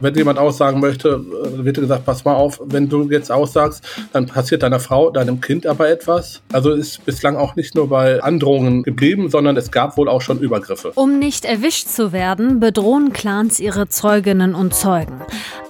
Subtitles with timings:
[0.00, 4.26] Wenn jemand aussagen möchte, äh, wird gesagt, pass mal auf, wenn du jetzt aussagst, dann
[4.26, 6.40] passiert deiner Frau, deinem Kind aber etwas.
[6.52, 10.38] Also ist bislang auch nicht nur bei Androhungen geblieben, sondern es gab wohl auch schon
[10.38, 10.92] Übergriffe.
[10.94, 15.20] Um nicht erwischt zu werden, bedrohen Clans ihre Zeuginnen und Zeugen.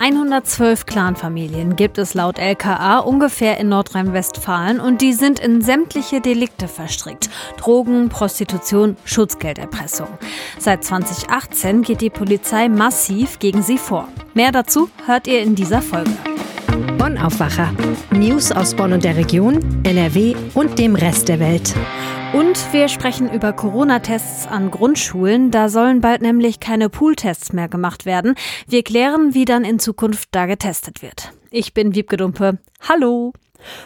[0.01, 6.69] 112 Clanfamilien gibt es laut LKA ungefähr in Nordrhein-Westfalen und die sind in sämtliche Delikte
[6.69, 7.29] verstrickt.
[7.59, 10.09] Drogen, Prostitution, Schutzgelderpressung.
[10.59, 14.09] Seit 2018 geht die Polizei massiv gegen sie vor.
[14.33, 16.13] Mehr dazu hört ihr in dieser Folge.
[16.97, 17.71] Bonn Aufwacher.
[18.11, 21.75] News aus Bonn und der Region, NRW und dem Rest der Welt.
[22.33, 25.51] Und wir sprechen über Corona-Tests an Grundschulen.
[25.51, 28.37] Da sollen bald nämlich keine Pooltests mehr gemacht werden.
[28.69, 31.33] Wir klären, wie dann in Zukunft da getestet wird.
[31.51, 32.59] Ich bin Wiebke Dumpe.
[32.89, 33.33] Hallo!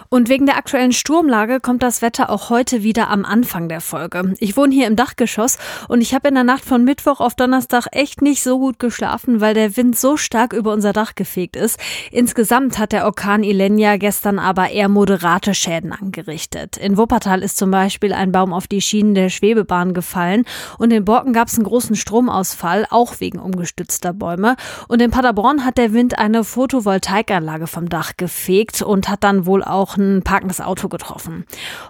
[0.08, 4.34] Und wegen der aktuellen Sturmlage kommt das Wetter auch heute wieder am Anfang der Folge.
[4.38, 7.86] Ich wohne hier im Dachgeschoss und ich habe in der Nacht von Mittwoch auf Donnerstag
[7.92, 11.78] echt nicht so gut geschlafen, weil der Wind so stark über unser Dach gefegt ist.
[12.10, 16.76] Insgesamt hat der Orkan Ilenia gestern aber eher moderate Schäden angerichtet.
[16.76, 20.44] In Wuppertal ist zum Beispiel ein Baum auf die Schienen der Schwebebahn gefallen
[20.78, 24.56] und in Borken gab es einen großen Stromausfall, auch wegen umgestützter Bäume.
[24.88, 29.63] Und in Paderborn hat der Wind eine Photovoltaikanlage vom Dach gefegt und hat dann wohl
[29.66, 31.44] auch ein parkendes Auto getroffen.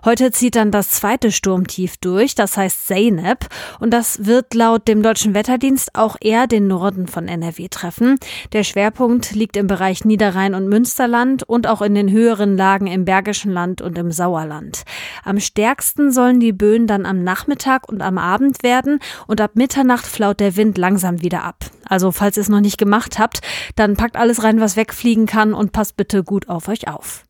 [0.04, 3.46] Heute zieht dann das zweite Sturmtief durch, das heißt Zeynep.
[3.80, 8.16] Und das wird laut dem Deutschen Wetterdienst auch eher den Norden von NRW treffen.
[8.52, 13.04] Der Schwerpunkt liegt im Bereich Niederrhein und Münsterland und auch in den höheren Lagen im
[13.04, 14.84] Bergischen Land und im Sauerland.
[15.24, 20.06] Am stärksten sollen die Böen dann am Nachmittag und am Abend werden und ab Mitternacht
[20.06, 21.64] flaut der Wind langsam wieder ab.
[21.86, 23.40] Also falls ihr es noch nicht gemacht habt,
[23.76, 27.24] dann packt alles rein, was wegfliegen kann und passt bitte gut auf euch auf.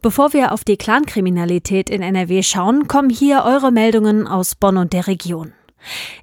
[0.00, 4.92] Bevor wir auf die Clankriminalität in NRW schauen, kommen hier eure Meldungen aus Bonn und
[4.92, 5.52] der Region.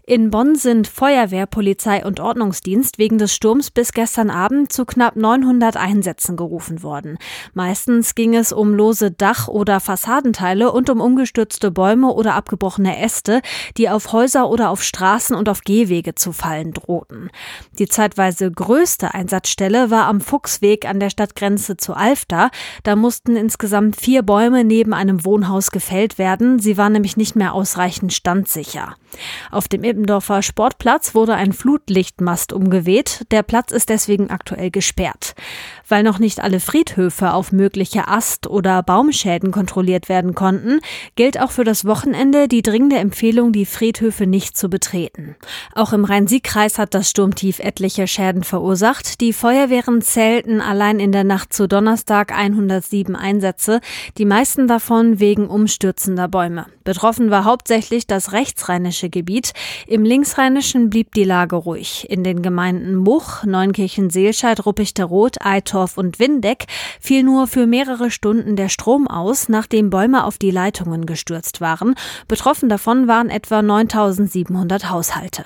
[0.05, 5.15] In Bonn sind Feuerwehr, Polizei und Ordnungsdienst wegen des Sturms bis gestern Abend zu knapp
[5.15, 7.17] 900 Einsätzen gerufen worden.
[7.53, 13.41] Meistens ging es um lose Dach- oder Fassadenteile und um umgestürzte Bäume oder abgebrochene Äste,
[13.77, 17.29] die auf Häuser oder auf Straßen und auf Gehwege zu fallen drohten.
[17.77, 22.49] Die zeitweise größte Einsatzstelle war am Fuchsweg an der Stadtgrenze zu Alfter.
[22.83, 26.59] Da mussten insgesamt vier Bäume neben einem Wohnhaus gefällt werden.
[26.59, 28.95] Sie waren nämlich nicht mehr ausreichend standsicher.
[29.51, 33.25] Auf dem Ippendorfer Sportplatz wurde ein Flutlichtmast umgeweht.
[33.31, 35.35] Der Platz ist deswegen aktuell gesperrt.
[35.87, 40.79] Weil noch nicht alle Friedhöfe auf mögliche Ast- oder Baumschäden kontrolliert werden konnten,
[41.15, 45.35] gilt auch für das Wochenende die dringende Empfehlung, die Friedhöfe nicht zu betreten.
[45.73, 49.21] Auch im Rhein-Sieg-Kreis hat das Sturmtief etliche Schäden verursacht.
[49.21, 53.81] Die Feuerwehren zählten allein in der Nacht zu Donnerstag 107 Einsätze,
[54.17, 56.67] die meisten davon wegen umstürzender Bäume.
[56.83, 59.53] Betroffen war hauptsächlich das rechtsrheinische Gebiet.
[59.87, 62.09] Im linksrheinischen blieb die Lage ruhig.
[62.09, 66.65] In den Gemeinden Much, Neunkirchen-Seelscheid, Ruppichteroth, Eitorf und Windeck
[66.99, 71.95] fiel nur für mehrere Stunden der Strom aus, nachdem Bäume auf die Leitungen gestürzt waren.
[72.27, 75.45] Betroffen davon waren etwa 9700 Haushalte.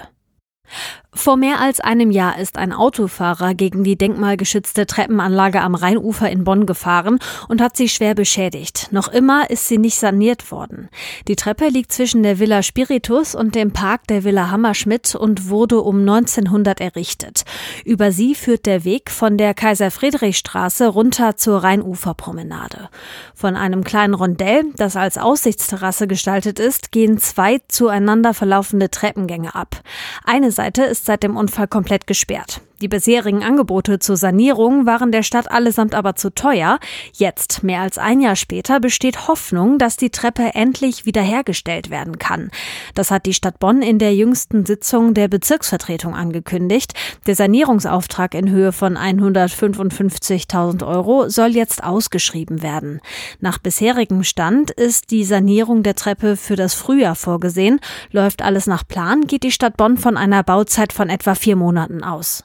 [1.16, 6.44] Vor mehr als einem Jahr ist ein Autofahrer gegen die denkmalgeschützte Treppenanlage am Rheinufer in
[6.44, 8.88] Bonn gefahren und hat sie schwer beschädigt.
[8.91, 10.90] Noch immer ist sie nicht saniert worden.
[11.28, 15.81] Die Treppe liegt zwischen der Villa Spiritus und dem Park der Villa Hammerschmidt und wurde
[15.81, 17.44] um 1900 errichtet.
[17.85, 22.90] Über sie führt der Weg von der Kaiser-Friedrich-Straße runter zur Rheinuferpromenade.
[23.35, 29.81] Von einem kleinen Rondell, das als Aussichtsterrasse gestaltet ist, gehen zwei zueinander verlaufende Treppengänge ab.
[30.25, 32.62] Eine Seite ist seit dem Unfall komplett gesperrt.
[32.84, 36.80] Die bisherigen Angebote zur Sanierung waren der Stadt allesamt aber zu teuer.
[37.14, 42.52] Jetzt, mehr als ein Jahr später, besteht Hoffnung, dass die Treppe endlich wiederhergestellt werden kann.
[42.94, 46.94] Das hat die Stadt Bonn in der jüngsten Sitzung der Bezirksvertretung angekündigt.
[47.26, 53.00] Der Sanierungsauftrag in Höhe von 155.000 Euro soll jetzt ausgeschrieben werden.
[53.40, 57.80] Nach bisherigem Stand ist die Sanierung der Treppe für das Frühjahr vorgesehen.
[58.12, 62.04] Läuft alles nach Plan, geht die Stadt Bonn von einer Bauzeit von etwa vier Monaten
[62.04, 62.44] aus.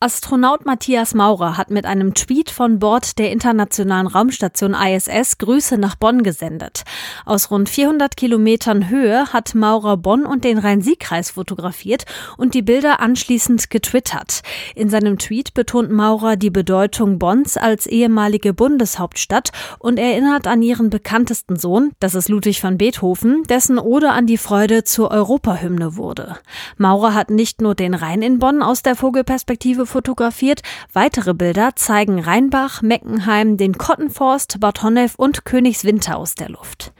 [0.00, 5.96] Astronaut Matthias Maurer hat mit einem Tweet von Bord der internationalen Raumstation ISS Grüße nach
[5.96, 6.84] Bonn gesendet.
[7.26, 12.04] Aus rund 400 Kilometern Höhe hat Maurer Bonn und den Rhein-Sieg-Kreis fotografiert
[12.36, 14.42] und die Bilder anschließend getwittert.
[14.76, 19.50] In seinem Tweet betont Maurer die Bedeutung Bonns als ehemalige Bundeshauptstadt
[19.80, 24.38] und erinnert an ihren bekanntesten Sohn, das ist Ludwig van Beethoven, dessen Ode an die
[24.38, 26.36] Freude zur Europahymne wurde.
[26.76, 30.60] Maurer hat nicht nur den Rhein in Bonn aus der Vogelperspektive Vogelperspektive fotografiert.
[30.92, 36.92] Weitere Bilder zeigen Rheinbach, Meckenheim, den Kottenforst, Bad Honnef und Königswinter aus der Luft.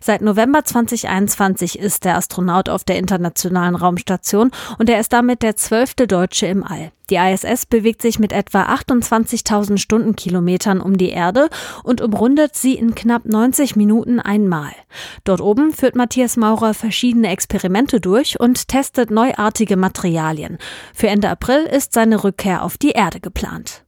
[0.00, 5.56] Seit November 2021 ist der Astronaut auf der internationalen Raumstation und er ist damit der
[5.56, 6.92] zwölfte Deutsche im All.
[7.08, 11.48] Die ISS bewegt sich mit etwa 28.000 Stundenkilometern um die Erde
[11.84, 14.72] und umrundet sie in knapp 90 Minuten einmal.
[15.22, 20.58] Dort oben führt Matthias Maurer verschiedene Experimente durch und testet neuartige Materialien.
[20.94, 23.84] Für Ende April ist seine Rückkehr auf die Erde geplant.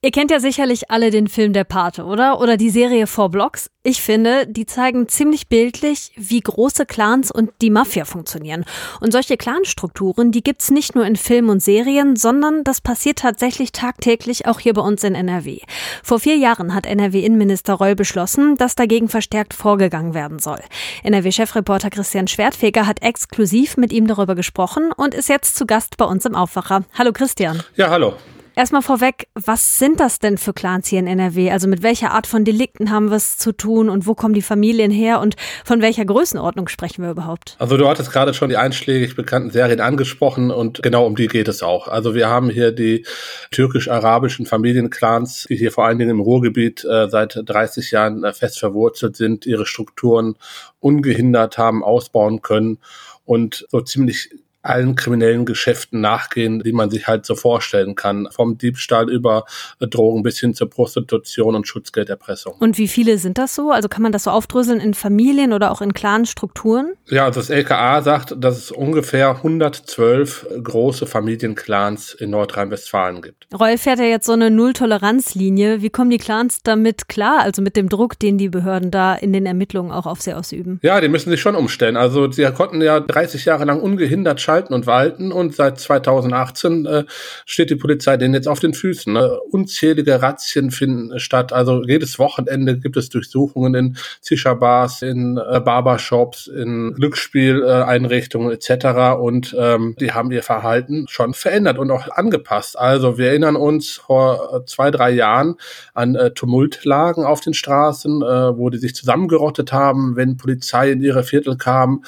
[0.00, 2.40] Ihr kennt ja sicherlich alle den Film Der Pate, oder?
[2.40, 3.68] Oder die Serie Four Blocks.
[3.82, 8.64] Ich finde, die zeigen ziemlich bildlich, wie große Clans und die Mafia funktionieren.
[9.00, 13.72] Und solche Clanstrukturen, die gibt's nicht nur in Filmen und Serien, sondern das passiert tatsächlich
[13.72, 15.62] tagtäglich auch hier bei uns in NRW.
[16.04, 20.60] Vor vier Jahren hat NRW-Innenminister Reul beschlossen, dass dagegen verstärkt vorgegangen werden soll.
[21.02, 26.04] NRW-Chefreporter Christian Schwertfeger hat exklusiv mit ihm darüber gesprochen und ist jetzt zu Gast bei
[26.04, 26.84] uns im Aufwacher.
[26.96, 27.64] Hallo Christian.
[27.74, 28.14] Ja, hallo.
[28.58, 31.52] Erstmal vorweg, was sind das denn für Clans hier in NRW?
[31.52, 34.42] Also mit welcher Art von Delikten haben wir es zu tun und wo kommen die
[34.42, 37.54] Familien her und von welcher Größenordnung sprechen wir überhaupt?
[37.60, 41.46] Also du hattest gerade schon die einschlägig bekannten Serien angesprochen und genau um die geht
[41.46, 41.86] es auch.
[41.86, 43.06] Also wir haben hier die
[43.52, 48.58] türkisch-arabischen Familienclans, die hier vor allen Dingen im Ruhrgebiet äh, seit 30 Jahren äh, fest
[48.58, 50.34] verwurzelt sind, ihre Strukturen
[50.80, 52.78] ungehindert haben ausbauen können
[53.24, 54.30] und so ziemlich
[54.62, 58.28] allen kriminellen Geschäften nachgehen, die man sich halt so vorstellen kann.
[58.30, 59.44] Vom Diebstahl über
[59.80, 62.54] Drogen bis hin zur Prostitution und Schutzgelderpressung.
[62.58, 63.70] Und wie viele sind das so?
[63.70, 66.92] Also kann man das so aufdröseln in Familien oder auch in klaren Strukturen?
[67.06, 73.46] Ja, also das LKA sagt, dass es ungefähr 112 große Familienclans in Nordrhein-Westfalen gibt.
[73.58, 75.82] Rolf fährt ja jetzt so eine Null-Toleranz-Linie.
[75.82, 77.40] Wie kommen die Clans damit klar?
[77.40, 80.80] Also mit dem Druck, den die Behörden da in den Ermittlungen auch auf sie ausüben?
[80.82, 81.96] Ja, die müssen sich schon umstellen.
[81.96, 87.04] Also sie konnten ja 30 Jahre lang ungehindert schalten und walten und seit 2018 äh,
[87.44, 89.12] steht die Polizei denen jetzt auf den Füßen.
[89.12, 89.38] Ne?
[89.50, 91.52] Unzählige Razzien finden statt.
[91.52, 99.20] Also jedes Wochenende gibt es Durchsuchungen in Zisha-Bars, in äh, Barbershops, in Glücksspieleinrichtungen äh, etc.
[99.20, 102.78] Und ähm, die haben ihr Verhalten schon verändert und auch angepasst.
[102.78, 105.56] Also wir erinnern uns vor zwei, drei Jahren
[105.92, 111.02] an äh, Tumultlagen auf den Straßen, äh, wo die sich zusammengerottet haben, wenn Polizei in
[111.02, 112.02] ihre Viertel kam,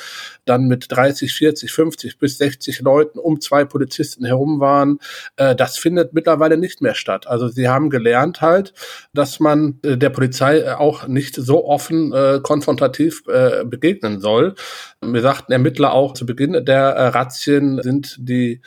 [0.46, 4.98] dann mit 30, 40, 50 bis 60 Leuten um zwei Polizisten herum waren.
[5.36, 7.26] Äh, das findet mittlerweile nicht mehr statt.
[7.26, 8.72] Also sie haben gelernt halt,
[9.12, 14.54] dass man äh, der Polizei auch nicht so offen äh, konfrontativ äh, begegnen soll.
[15.00, 18.60] Wir sagten Ermittler auch zu Beginn der äh, Razzien sind die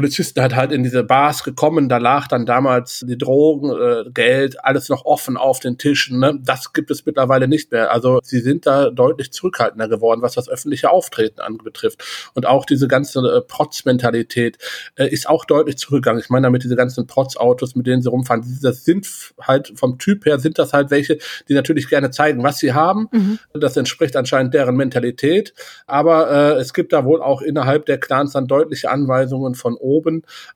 [0.00, 4.64] Polizisten hat halt in diese Bars gekommen, da lag dann damals die Drogen, äh, Geld,
[4.64, 6.18] alles noch offen auf den Tischen.
[6.20, 6.38] Ne?
[6.42, 7.92] Das gibt es mittlerweile nicht mehr.
[7.92, 12.02] Also sie sind da deutlich zurückhaltender geworden, was das öffentliche Auftreten anbetrifft.
[12.32, 14.56] Und auch diese ganze äh, Protz-Mentalität
[14.96, 16.22] äh, ist auch deutlich zurückgegangen.
[16.22, 19.06] Ich meine damit diese ganzen Protz-Autos, mit denen sie rumfahren, das sind
[19.38, 21.18] halt vom Typ her sind das halt welche,
[21.50, 23.08] die natürlich gerne zeigen, was sie haben.
[23.12, 23.38] Mhm.
[23.52, 25.52] Das entspricht anscheinend deren Mentalität.
[25.86, 29.89] Aber äh, es gibt da wohl auch innerhalb der Clans dann deutliche Anweisungen von oben,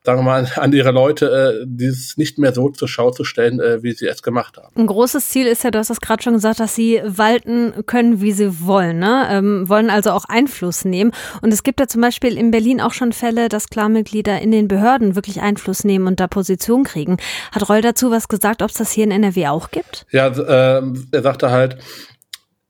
[0.03, 3.59] sagen wir mal, an ihre Leute, äh, dieses nicht mehr so zur Schau zu stellen,
[3.59, 4.73] äh, wie sie es gemacht haben.
[4.75, 8.21] Ein großes Ziel ist ja, du hast es gerade schon gesagt, dass sie walten können,
[8.21, 9.27] wie sie wollen, ne?
[9.29, 11.11] Ähm, wollen also auch Einfluss nehmen.
[11.41, 14.67] Und es gibt ja zum Beispiel in Berlin auch schon Fälle, dass Klarmitglieder in den
[14.67, 17.17] Behörden wirklich Einfluss nehmen und da Position kriegen.
[17.51, 20.05] Hat Reul dazu was gesagt, ob es das hier in NRW auch gibt?
[20.11, 20.81] Ja, äh,
[21.11, 21.77] er sagte halt,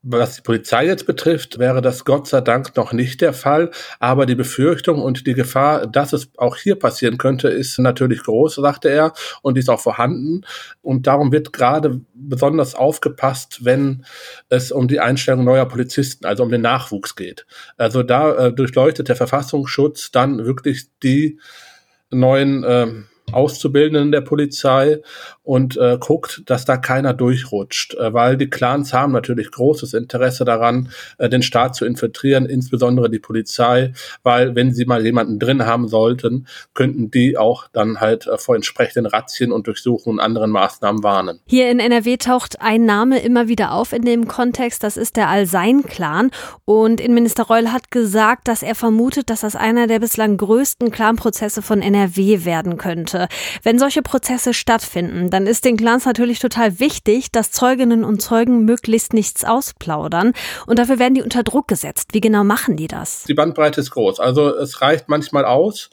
[0.08, 3.72] was die Polizei jetzt betrifft, wäre das Gott sei Dank noch nicht der Fall.
[4.00, 8.56] Aber die Befürchtung und die Gefahr, dass es auch hier passieren könnte, ist natürlich groß,
[8.56, 10.42] sagte er, und ist auch vorhanden.
[10.84, 14.06] Und darum wird gerade besonders aufgepasst, wenn
[14.48, 17.48] es um die Einstellung neuer Polizisten, also um den Nachwuchs geht.
[17.78, 21.40] Also da äh, durchleuchtet der Verfassungsschutz dann wirklich die
[22.12, 22.88] neuen äh,
[23.32, 25.02] Auszubildenden der Polizei
[25.44, 30.46] und äh, guckt, dass da keiner durchrutscht, äh, weil die Clans haben natürlich großes Interesse
[30.46, 35.66] daran, äh, den Staat zu infiltrieren, insbesondere die Polizei, weil wenn sie mal jemanden drin
[35.66, 40.52] haben sollten, könnten die auch dann halt äh, vor entsprechenden Razzien und Durchsuchungen und anderen
[40.52, 41.40] Maßnahmen warnen.
[41.46, 45.30] Hier in NRW taucht ein Name immer wieder auf in dem Kontext, das ist der
[45.30, 46.32] Al-Sein-Clan
[46.66, 51.62] und Innenminister Reul hat gesagt, dass er vermutet, dass das einer der bislang größten Clanprozesse
[51.62, 53.15] von NRW werden könnte.
[53.64, 58.66] Wenn solche Prozesse stattfinden, dann ist den Clans natürlich total wichtig, dass Zeuginnen und Zeugen
[58.66, 60.34] möglichst nichts ausplaudern.
[60.68, 62.10] Und dafür werden die unter Druck gesetzt.
[62.14, 63.24] Wie genau machen die das?
[63.24, 64.20] Die Bandbreite ist groß.
[64.20, 65.90] Also es reicht manchmal aus,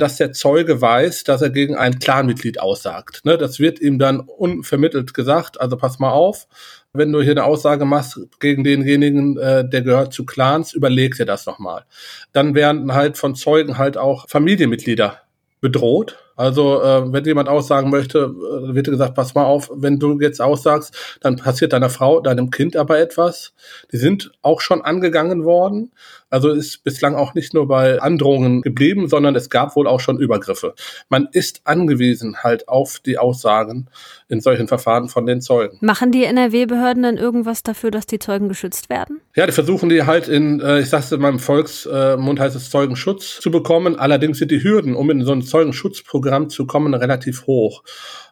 [0.00, 3.24] dass der Zeuge weiß, dass er gegen ein Clanmitglied aussagt.
[3.24, 6.46] Ne, das wird ihm dann unvermittelt gesagt, also pass mal auf,
[6.92, 11.26] wenn du hier eine Aussage machst gegen denjenigen, äh, der gehört zu Clans, überleg dir
[11.26, 11.84] das nochmal.
[12.32, 15.20] Dann werden halt von Zeugen halt auch Familienmitglieder
[15.60, 20.18] bedroht, Also äh, wenn jemand aussagen möchte, äh, wird gesagt, pass mal auf, wenn du
[20.20, 23.52] jetzt aussagst, dann passiert deiner Frau, deinem Kind aber etwas.
[23.92, 25.92] Die sind auch schon angegangen worden.
[26.30, 30.18] Also ist bislang auch nicht nur bei Androhungen geblieben, sondern es gab wohl auch schon
[30.18, 30.74] Übergriffe.
[31.08, 33.88] Man ist angewiesen halt auf die Aussagen
[34.28, 35.76] in solchen Verfahren von den Zeugen.
[35.80, 39.20] Machen die NRW-Behörden dann irgendwas dafür, dass die Zeugen geschützt werden?
[39.34, 43.40] Ja, die versuchen die halt in, äh, ich sag's in meinem Volksmund heißt es Zeugenschutz
[43.40, 43.98] zu bekommen.
[43.98, 47.82] Allerdings sind die Hürden, um in so ein Zeugenschutzprogramm zu kommen, relativ hoch.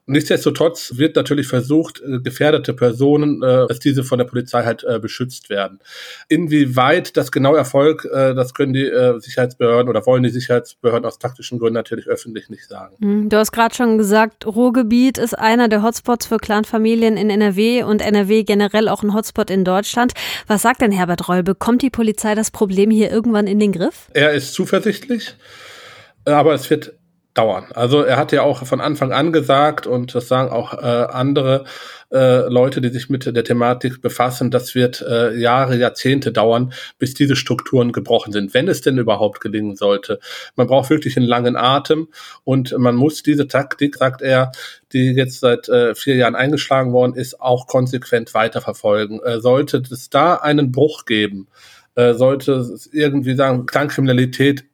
[0.09, 4.99] Nichtsdestotrotz wird natürlich versucht, äh, gefährdete Personen, äh, dass diese von der Polizei halt äh,
[4.99, 5.81] beschützt werden.
[6.28, 11.75] Inwieweit das genau Erfolg, das können die Sicherheitsbehörden oder wollen die Sicherheitsbehörden aus taktischen Gründen
[11.75, 12.97] natürlich öffentlich nicht sagen.
[13.00, 17.83] Hm, du hast gerade schon gesagt, Ruhrgebiet ist einer der Hotspots für Clanfamilien in NRW
[17.83, 20.12] und NRW generell auch ein Hotspot in Deutschland.
[20.47, 21.43] Was sagt denn Herbert Reul?
[21.43, 24.09] Bekommt die Polizei das Problem hier irgendwann in den Griff?
[24.14, 25.35] Er ist zuversichtlich,
[26.25, 26.95] aber es wird
[27.35, 27.67] dauern.
[27.75, 31.65] Also er hat ja auch von Anfang an gesagt, und das sagen auch äh, andere
[32.11, 37.15] äh, Leute, die sich mit der Thematik befassen, das wird äh, Jahre, Jahrzehnte dauern, bis
[37.15, 40.19] diese Strukturen gebrochen sind, wenn es denn überhaupt gelingen sollte.
[40.57, 42.09] Man braucht wirklich einen langen Atem
[42.45, 44.51] und man muss diese Taktik, sagt er,
[44.93, 49.21] die jetzt seit äh, vier Jahren eingeschlagen worden ist, auch konsequent weiterverfolgen.
[49.23, 51.49] Äh, sollte es da einen Bruch geben,
[51.95, 54.65] äh, sollte es irgendwie sagen, Kleinkriminalität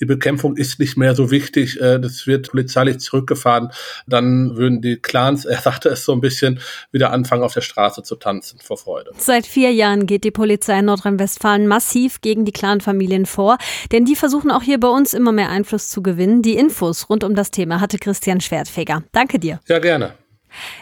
[0.00, 3.70] die Bekämpfung ist nicht mehr so wichtig, äh, das wird polizeilich zurückgefahren,
[4.06, 8.02] dann würden die Clans, er sagte es so ein bisschen, wieder anfangen auf der Straße
[8.02, 9.12] zu tanzen vor Freude.
[9.18, 13.58] Seit vier Jahren geht die Polizei in Nordrhein-Westfalen massiv gegen die Clanfamilien vor,
[13.90, 16.42] denn die versuchen auch hier bei uns immer mehr Einfluss zu gewinnen.
[16.42, 19.02] Die Infos rund um das Thema hatte Christian Schwertfeger.
[19.12, 19.60] Danke dir.
[19.68, 20.21] Ja, gerne.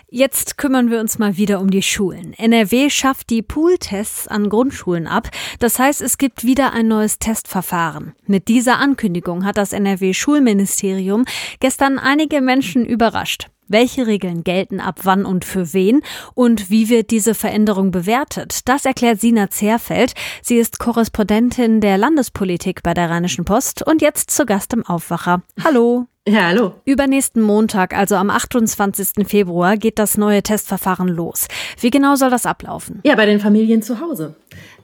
[0.08, 2.34] Jetzt kümmern wir uns mal wieder um die Schulen.
[2.34, 5.28] NRW schafft die Pooltests an Grundschulen ab.
[5.58, 8.14] Das heißt, es gibt wieder ein neues Testverfahren.
[8.26, 11.24] Mit dieser Ankündigung hat das NRW Schulministerium
[11.60, 13.50] gestern einige Menschen überrascht.
[13.72, 16.02] Welche Regeln gelten ab wann und für wen?
[16.34, 18.68] Und wie wird diese Veränderung bewertet?
[18.68, 20.14] Das erklärt Sina Zerfeld.
[20.42, 25.42] Sie ist Korrespondentin der Landespolitik bei der Rheinischen Post und jetzt zu Gast im Aufwacher.
[25.62, 26.06] Hallo.
[26.26, 26.72] Ja, hallo.
[26.84, 29.24] Übernächsten Montag, also am 28.
[29.28, 31.46] Februar, geht das neue Testverfahren los.
[31.78, 32.98] Wie genau soll das ablaufen?
[33.04, 34.34] Ja, bei den Familien zu Hause.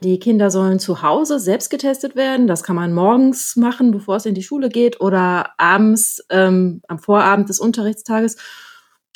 [0.05, 2.47] Die Kinder sollen zu Hause selbst getestet werden.
[2.47, 7.01] Das kann man morgens machen, bevor es in die Schule geht, oder abends ähm, am
[7.01, 8.37] Vorabend des Unterrichtstages.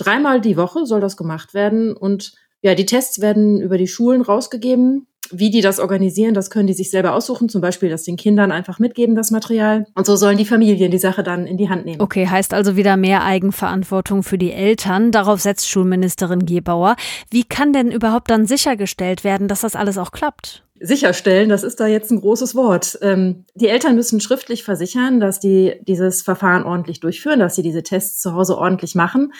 [0.00, 1.95] Dreimal die Woche soll das gemacht werden.
[1.95, 5.07] Und ja, die Tests werden über die Schulen rausgegeben.
[5.33, 7.49] Wie die das organisieren, das können die sich selber aussuchen.
[7.49, 9.87] Zum Beispiel das den Kindern einfach mitgeben, das Material.
[9.95, 12.00] Und so sollen die Familien die Sache dann in die Hand nehmen.
[12.00, 15.12] Okay, heißt also wieder mehr Eigenverantwortung für die Eltern.
[15.12, 16.97] Darauf setzt Schulministerin Gebauer.
[17.30, 20.64] Wie kann denn überhaupt dann sichergestellt werden, dass das alles auch klappt?
[20.80, 22.99] sicherstellen, das ist da jetzt ein großes Wort.
[23.02, 27.83] Ähm, die Eltern müssen schriftlich versichern, dass die dieses Verfahren ordentlich durchführen, dass sie diese
[27.83, 29.33] Tests zu Hause ordentlich machen.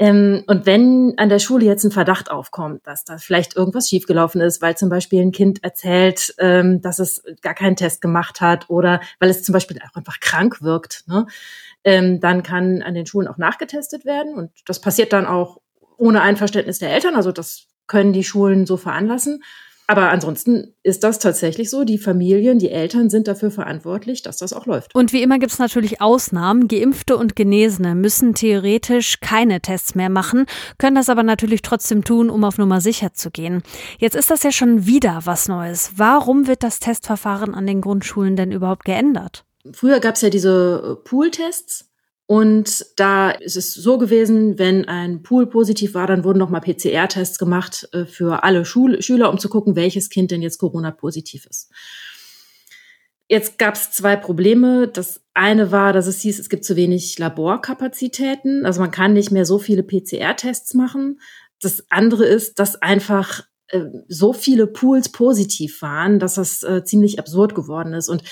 [0.00, 4.40] Ähm, und wenn an der Schule jetzt ein Verdacht aufkommt, dass da vielleicht irgendwas schiefgelaufen
[4.40, 8.70] ist, weil zum Beispiel ein Kind erzählt, ähm, dass es gar keinen Test gemacht hat
[8.70, 11.26] oder weil es zum Beispiel auch einfach krank wirkt, ne,
[11.84, 14.34] ähm, dann kann an den Schulen auch nachgetestet werden.
[14.34, 15.60] Und das passiert dann auch
[15.98, 17.14] ohne Einverständnis der Eltern.
[17.14, 19.42] Also das können die Schulen so veranlassen.
[19.90, 21.82] Aber ansonsten ist das tatsächlich so.
[21.82, 24.94] Die Familien, die Eltern sind dafür verantwortlich, dass das auch läuft.
[24.94, 26.68] Und wie immer gibt es natürlich Ausnahmen.
[26.68, 30.46] Geimpfte und Genesene müssen theoretisch keine Tests mehr machen,
[30.78, 33.64] können das aber natürlich trotzdem tun, um auf Nummer sicher zu gehen.
[33.98, 35.90] Jetzt ist das ja schon wieder was Neues.
[35.96, 39.44] Warum wird das Testverfahren an den Grundschulen denn überhaupt geändert?
[39.72, 41.89] Früher gab es ja diese Pool-Tests.
[42.30, 47.40] Und da ist es so gewesen, wenn ein Pool positiv war, dann wurden nochmal PCR-Tests
[47.40, 51.72] gemacht äh, für alle Schul Schüler, um zu gucken, welches Kind denn jetzt Corona-positiv ist.
[53.28, 54.86] Jetzt gab es zwei Probleme.
[54.86, 58.64] Das eine war, dass es hieß, es gibt zu wenig Laborkapazitäten.
[58.64, 61.18] Also man kann nicht mehr so viele PCR-Tests machen.
[61.60, 67.18] Das andere ist, dass einfach äh, so viele Pools positiv waren, dass das äh, ziemlich
[67.18, 68.08] absurd geworden ist.
[68.08, 68.22] Und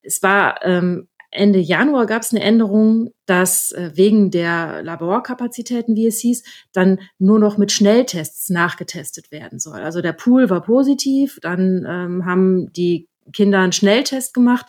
[0.00, 6.06] es war ähm, Ende Januar gab es eine Änderung, dass äh, wegen der Laborkapazitäten, wie
[6.06, 6.42] es hieß,
[6.72, 9.80] dann nur noch mit Schnelltests nachgetestet werden soll.
[9.80, 14.66] Also der Pool war positiv, dann ähm, haben die Kinder einen Schnelltest gemacht.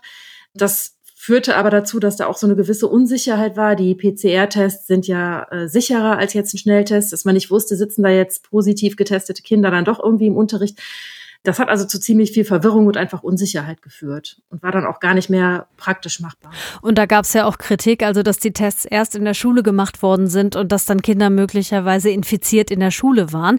[0.53, 3.75] Das führte aber dazu, dass da auch so eine gewisse Unsicherheit war.
[3.75, 8.03] Die PCR-Tests sind ja äh, sicherer als jetzt ein Schnelltest, dass man nicht wusste, sitzen
[8.03, 10.79] da jetzt positiv getestete Kinder dann doch irgendwie im Unterricht.
[11.43, 14.99] Das hat also zu ziemlich viel Verwirrung und einfach Unsicherheit geführt und war dann auch
[14.99, 16.51] gar nicht mehr praktisch machbar.
[16.81, 19.63] Und da gab es ja auch Kritik, also dass die Tests erst in der Schule
[19.63, 23.57] gemacht worden sind und dass dann Kinder möglicherweise infiziert in der Schule waren.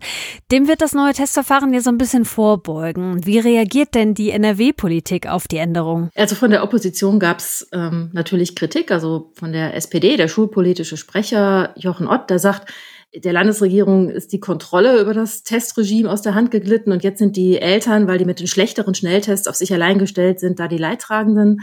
[0.52, 3.24] Dem wird das neue Testverfahren ja so ein bisschen vorbeugen.
[3.24, 6.10] Wie reagiert denn die NRW-Politik auf die Änderung?
[6.14, 10.98] Also von der Opposition gab es ähm, natürlich Kritik, also von der SPD, der schulpolitische
[10.98, 12.70] Sprecher Jochen Ott, der sagt,
[13.14, 17.36] der Landesregierung ist die Kontrolle über das Testregime aus der Hand geglitten und jetzt sind
[17.36, 20.78] die Eltern, weil die mit den schlechteren Schnelltests auf sich allein gestellt sind, da die
[20.78, 21.60] Leidtragenden.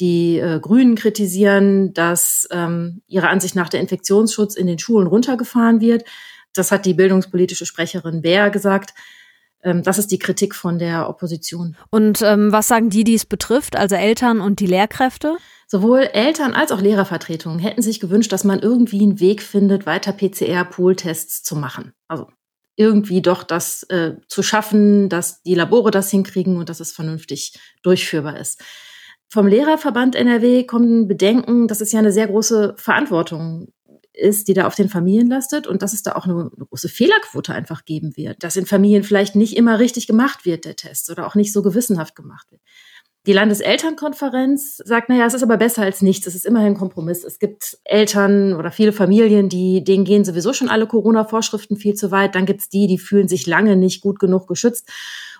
[0.00, 5.80] Die äh, Grünen kritisieren, dass ähm, ihrer Ansicht nach der Infektionsschutz in den Schulen runtergefahren
[5.80, 6.04] wird.
[6.52, 8.92] Das hat die bildungspolitische Sprecherin Bär gesagt.
[9.64, 11.76] Ähm, das ist die Kritik von der Opposition.
[11.90, 15.36] Und ähm, was sagen die, die es betrifft, also Eltern und die Lehrkräfte?
[15.66, 20.12] Sowohl Eltern als auch Lehrervertretungen hätten sich gewünscht, dass man irgendwie einen Weg findet, weiter
[20.12, 21.92] PCR-Pool-Tests zu machen.
[22.06, 22.28] Also
[22.76, 27.58] irgendwie doch das äh, zu schaffen, dass die Labore das hinkriegen und dass es vernünftig
[27.82, 28.62] durchführbar ist.
[29.28, 33.72] Vom Lehrerverband NRW kommen Bedenken, dass es ja eine sehr große Verantwortung
[34.14, 36.88] ist, die da auf den Familien lastet und dass es da auch eine, eine, große
[36.88, 41.10] Fehlerquote einfach geben wird, dass in Familien vielleicht nicht immer richtig gemacht wird, der Test,
[41.10, 42.62] oder auch nicht so gewissenhaft gemacht wird.
[43.26, 46.26] Die Landeselternkonferenz sagt, naja, es ist aber besser als nichts.
[46.26, 47.24] Es ist immerhin ein Kompromiss.
[47.24, 52.10] Es gibt Eltern oder viele Familien, die, denen gehen sowieso schon alle Corona-Vorschriften viel zu
[52.10, 52.34] weit.
[52.34, 54.90] Dann gibt's die, die fühlen sich lange nicht gut genug geschützt.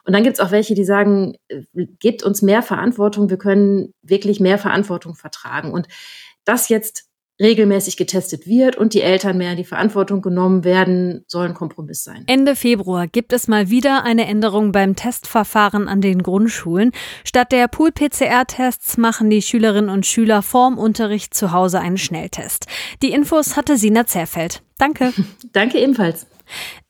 [0.07, 1.63] Und dann gibt's auch welche, die sagen, äh,
[1.99, 3.29] gebt uns mehr Verantwortung.
[3.29, 5.71] Wir können wirklich mehr Verantwortung vertragen.
[5.71, 5.87] Und
[6.47, 7.11] das jetzt
[7.41, 12.05] regelmäßig getestet wird und die Eltern mehr in die Verantwortung genommen werden, soll ein Kompromiss
[12.05, 12.25] sein.
[12.27, 16.93] Ende Februar gibt es mal wieder eine Änderung beim Testverfahren an den Grundschulen.
[17.25, 22.67] Statt der Pool-PCR-Tests machen die Schülerinnen und Schüler vorm Unterricht zu Hause einen Schnelltest.
[23.03, 24.63] Die Infos hatte Sina Zerfeld.
[24.79, 25.13] Danke.
[25.53, 26.27] Danke ebenfalls.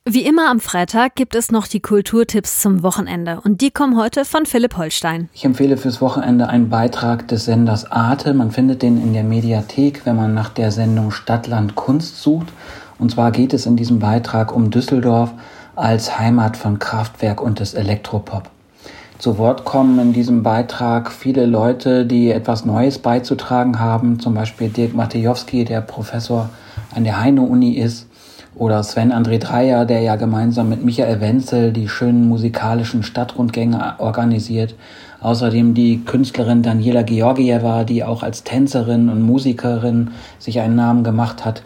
[0.06, 4.26] Wie immer am Freitag gibt es noch die Kulturtipps zum Wochenende und die kommen heute
[4.26, 5.30] von Philipp Holstein.
[5.32, 8.34] Ich empfehle fürs Wochenende einen Beitrag des Senders Arte.
[8.34, 12.48] Man findet den in der Mediathek, wenn man nach der Sendung Stadtland Kunst sucht.
[12.98, 15.32] Und zwar geht es in diesem Beitrag um Düsseldorf
[15.74, 18.50] als Heimat von Kraftwerk und des Elektropop.
[19.18, 24.68] Zu Wort kommen in diesem Beitrag viele Leute, die etwas Neues beizutragen haben, zum Beispiel
[24.68, 26.50] Dirk Matejowski, der Professor
[26.94, 28.06] an der Heine-Uni ist
[28.56, 34.74] oder Sven André Dreier, der ja gemeinsam mit Michael Wenzel die schönen musikalischen Stadtrundgänge organisiert.
[35.20, 41.44] Außerdem die Künstlerin Daniela Georgieva, die auch als Tänzerin und Musikerin sich einen Namen gemacht
[41.44, 41.62] hat.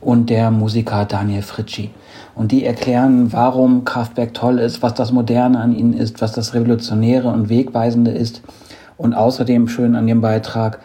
[0.00, 1.90] Und der Musiker Daniel Fritschi.
[2.34, 6.54] Und die erklären, warum Kraftwerk toll ist, was das Moderne an ihnen ist, was das
[6.54, 8.42] Revolutionäre und Wegweisende ist.
[8.96, 10.80] Und außerdem schön an dem Beitrag,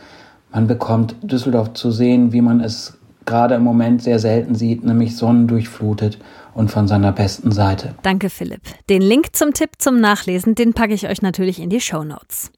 [0.52, 5.16] man bekommt Düsseldorf zu sehen, wie man es gerade im Moment sehr selten sieht, nämlich
[5.16, 6.18] sonnendurchflutet
[6.56, 7.94] und von seiner besten Seite.
[8.02, 8.62] Danke, Philipp.
[8.90, 12.52] Den Link zum Tipp zum Nachlesen, den packe ich euch natürlich in die Show Notes.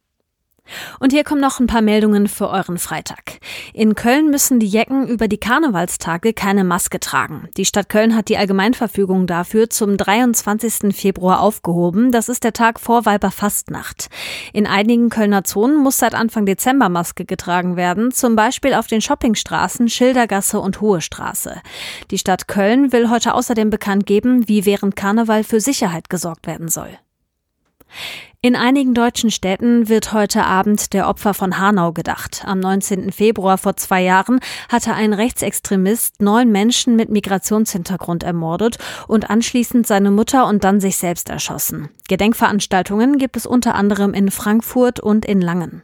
[0.99, 3.39] Und hier kommen noch ein paar Meldungen für euren Freitag.
[3.73, 7.49] In Köln müssen die Jecken über die Karnevalstage keine Maske tragen.
[7.58, 10.95] Die Stadt Köln hat die Allgemeinverfügung dafür zum 23.
[10.95, 12.12] Februar aufgehoben.
[12.12, 14.10] Das ist der Tag vor Weiberfastnacht.
[14.53, 19.01] In einigen Kölner Zonen muss seit Anfang Dezember Maske getragen werden, zum Beispiel auf den
[19.01, 21.62] Shoppingstraßen Schildergasse und Hohe Straße.
[22.12, 26.69] Die Stadt Köln will heute außerdem bekannt geben, wie während Karneval für Sicherheit gesorgt werden
[26.69, 26.89] soll.
[28.41, 32.43] In einigen deutschen Städten wird heute Abend der Opfer von Hanau gedacht.
[32.45, 33.12] Am 19.
[33.12, 38.78] Februar vor zwei Jahren hatte ein Rechtsextremist neun Menschen mit Migrationshintergrund ermordet
[39.10, 41.89] und anschließend seine Mutter und dann sich selbst erschossen.
[42.08, 45.84] Gedenkveranstaltungen gibt es unter anderem in Frankfurt und in Langen.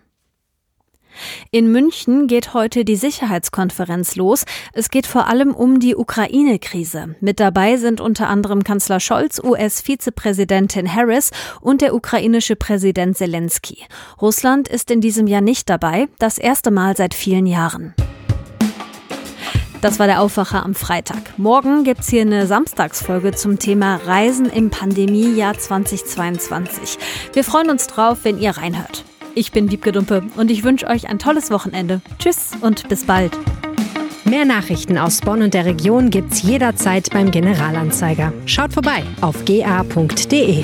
[1.52, 4.46] In München geht heute die Sicherheitskonferenz los.
[4.74, 7.16] Es geht vor allem um die Ukraine-Krise.
[7.20, 13.80] Mit dabei sind unter anderem Kanzler Scholz, US-Vizepräsidentin Harris und der ukrainische Präsident Zelensky.
[14.22, 17.94] Russland ist in diesem Jahr nicht dabei, das erste Mal seit vielen Jahren.
[19.86, 21.38] Das war der Aufwacher am Freitag.
[21.38, 26.98] Morgen gibt es hier eine Samstagsfolge zum Thema Reisen im Pandemiejahr 2022.
[27.34, 29.06] Wir freuen uns drauf, wenn ihr reinhört.
[29.38, 32.00] Ich bin Wiebke Dumpe und ich wünsche euch ein tolles Wochenende.
[32.20, 33.38] Tschüss und bis bald.
[34.24, 38.32] Mehr Nachrichten aus Bonn und der Region gibt's jederzeit beim Generalanzeiger.
[38.46, 40.64] Schaut vorbei auf ga.de.